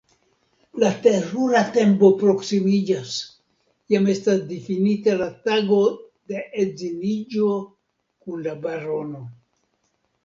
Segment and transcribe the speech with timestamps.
[0.83, 3.11] La terura tempo proksimiĝas:
[3.95, 5.79] jam estas difinita la tago
[6.33, 7.51] de edziniĝo
[8.23, 9.27] kun la barono.